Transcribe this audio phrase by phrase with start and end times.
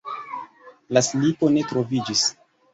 [0.97, 2.27] La slipo ne troviĝis.